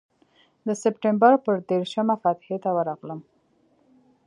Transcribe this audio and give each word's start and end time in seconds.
د 0.67 0.69
سپټمبر 0.81 1.33
پر 1.45 1.55
دېرشمه 1.69 2.15
فاتحې 2.23 2.57
ته 2.63 2.69
ورغلم. 2.77 3.19